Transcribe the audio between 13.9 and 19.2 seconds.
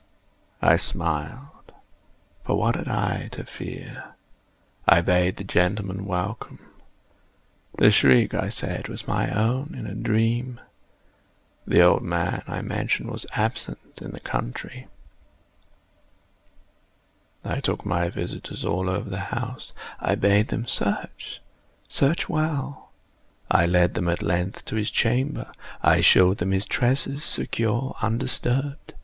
in the country. I took my visitors all over the